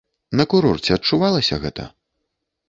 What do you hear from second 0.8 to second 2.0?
адчувалася гэта?